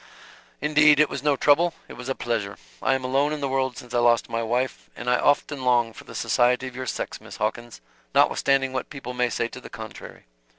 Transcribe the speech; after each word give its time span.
"Indeed 0.61 0.99
it 0.99 1.09
was 1.11 1.21
no 1.21 1.35
trouble. 1.35 1.75
It 1.87 1.93
was 1.93 2.09
a 2.09 2.15
pleasure. 2.15 2.57
I 2.81 2.95
am 2.95 3.03
alone 3.03 3.31
in 3.33 3.39
the 3.39 3.47
world 3.47 3.77
since 3.77 3.93
I 3.93 3.99
lost 3.99 4.29
my 4.31 4.41
wife, 4.41 4.89
and 4.95 5.07
I 5.07 5.19
often 5.19 5.63
long 5.63 5.93
for 5.93 6.05
the 6.05 6.15
society 6.15 6.65
of 6.65 6.75
your 6.75 6.87
sex, 6.87 7.21
Miss 7.21 7.37
Hawkins, 7.37 7.81
notwithstanding 8.15 8.73
what 8.73 8.89
people 8.89 9.13
may 9.13 9.29
say 9.29 9.47
to 9.49 9.61
the 9.61 9.69
contrary." 9.69 10.25